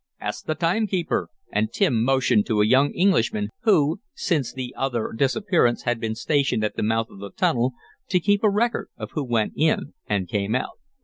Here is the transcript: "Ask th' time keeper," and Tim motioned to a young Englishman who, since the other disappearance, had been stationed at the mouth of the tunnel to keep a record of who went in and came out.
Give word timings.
"Ask 0.19 0.47
th' 0.47 0.59
time 0.59 0.87
keeper," 0.87 1.29
and 1.51 1.71
Tim 1.71 2.03
motioned 2.03 2.47
to 2.47 2.59
a 2.59 2.65
young 2.65 2.91
Englishman 2.91 3.49
who, 3.65 4.01
since 4.15 4.51
the 4.51 4.73
other 4.75 5.13
disappearance, 5.13 5.83
had 5.83 5.99
been 5.99 6.15
stationed 6.15 6.63
at 6.63 6.75
the 6.75 6.81
mouth 6.81 7.11
of 7.11 7.19
the 7.19 7.29
tunnel 7.29 7.73
to 8.09 8.19
keep 8.19 8.43
a 8.43 8.49
record 8.49 8.89
of 8.97 9.11
who 9.11 9.23
went 9.23 9.53
in 9.55 9.93
and 10.07 10.27
came 10.27 10.55
out. 10.55 10.79